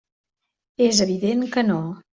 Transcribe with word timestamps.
És 0.87 1.03
evident 1.07 1.47
que 1.55 1.69
no. 1.73 1.83